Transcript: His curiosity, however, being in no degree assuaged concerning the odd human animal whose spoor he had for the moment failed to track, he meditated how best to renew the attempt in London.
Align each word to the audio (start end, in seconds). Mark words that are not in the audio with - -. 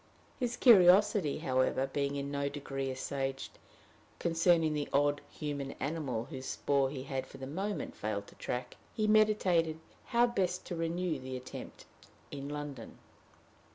His 0.39 0.57
curiosity, 0.57 1.37
however, 1.37 1.85
being 1.85 2.15
in 2.15 2.31
no 2.31 2.49
degree 2.49 2.89
assuaged 2.89 3.59
concerning 4.17 4.73
the 4.73 4.89
odd 4.91 5.21
human 5.29 5.73
animal 5.73 6.25
whose 6.25 6.47
spoor 6.47 6.89
he 6.89 7.03
had 7.03 7.27
for 7.27 7.37
the 7.37 7.45
moment 7.45 7.95
failed 7.95 8.25
to 8.29 8.33
track, 8.37 8.77
he 8.95 9.05
meditated 9.05 9.79
how 10.05 10.25
best 10.25 10.65
to 10.65 10.75
renew 10.75 11.19
the 11.19 11.37
attempt 11.37 11.85
in 12.31 12.49
London. 12.49 12.97